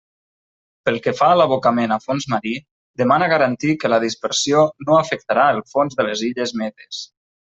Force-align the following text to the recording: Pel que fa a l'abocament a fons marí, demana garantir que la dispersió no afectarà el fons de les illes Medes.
Pel 0.87 0.95
que 1.07 1.11
fa 1.17 1.27
a 1.33 1.35
l'abocament 1.41 1.93
a 1.95 1.97
fons 2.05 2.25
marí, 2.33 2.53
demana 3.03 3.29
garantir 3.35 3.77
que 3.83 3.93
la 3.95 4.01
dispersió 4.07 4.63
no 4.89 4.99
afectarà 5.03 5.47
el 5.57 5.63
fons 5.75 6.01
de 6.01 6.07
les 6.09 6.25
illes 6.31 6.57
Medes. 6.65 7.05